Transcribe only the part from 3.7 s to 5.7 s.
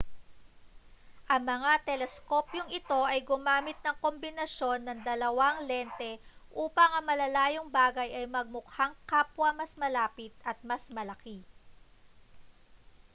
ng kombinasyon ng dalawang